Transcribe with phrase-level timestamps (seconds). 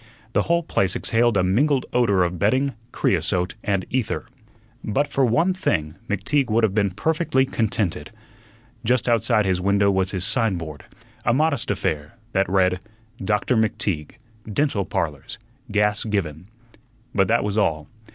[0.33, 4.25] The whole place exhaled a mingled odor of bedding, creosote, and ether.
[4.83, 8.09] But for one thing, McTeague would have been perfectly contented.
[8.83, 10.85] Just outside his window was his signboard
[11.23, 12.79] a modest affair that read:
[13.23, 14.13] "Doctor McTeague.
[14.51, 15.37] Dental Parlors.
[15.71, 16.47] Gas Given";
[17.13, 17.87] but that was all.